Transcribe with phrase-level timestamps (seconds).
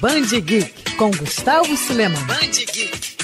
[0.00, 2.14] Band Geek com Gustavo Suleman.
[2.24, 3.18] Band Geek.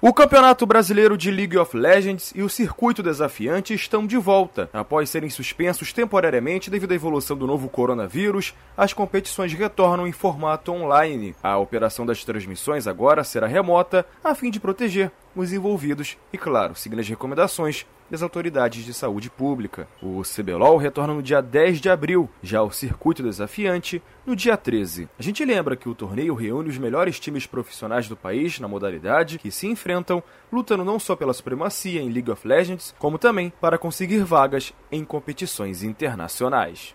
[0.00, 4.70] O Campeonato Brasileiro de League of Legends e o Circuito Desafiante estão de volta.
[4.72, 10.70] Após serem suspensos temporariamente devido à evolução do novo coronavírus, as competições retornam em formato
[10.70, 11.34] online.
[11.42, 16.74] A operação das transmissões agora será remota, a fim de proteger os envolvidos e, claro,
[16.74, 19.88] seguindo as recomendações das autoridades de saúde pública.
[20.02, 25.08] O CBLOL retorna no dia 10 de abril, já o circuito desafiante no dia 13.
[25.18, 29.38] A gente lembra que o torneio reúne os melhores times profissionais do país na modalidade
[29.38, 33.78] que se enfrentam, lutando não só pela supremacia em League of Legends, como também para
[33.78, 36.94] conseguir vagas em competições internacionais.